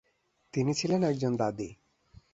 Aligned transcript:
তিনি 0.53 0.71
ছিলেন 0.73 1.01
একজন 1.03 1.31
দাদী। 1.35 1.69